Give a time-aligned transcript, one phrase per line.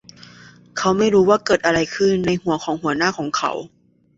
[0.77, 3.51] เขาไม่รู้ว่าเกิดอะไรขึ้นในหัวของหัวหน้าของเขา